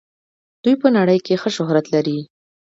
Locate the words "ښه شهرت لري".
1.41-2.19